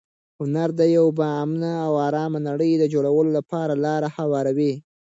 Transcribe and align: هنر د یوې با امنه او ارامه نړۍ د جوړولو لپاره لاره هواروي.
هنر 0.39 0.69
د 0.79 0.81
یوې 0.95 1.13
با 1.19 1.27
امنه 1.43 1.73
او 1.85 1.93
ارامه 2.07 2.39
نړۍ 2.47 2.71
د 2.77 2.83
جوړولو 2.93 3.29
لپاره 3.37 3.73
لاره 3.85 4.07
هواروي. 4.17 4.73